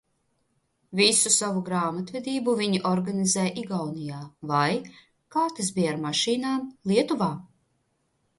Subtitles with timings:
[0.99, 4.63] Visu savu grāmatvedību viņi organizē Igaunijā vai,
[5.37, 7.31] kā tas bija ar mašīnām, Lietuvā.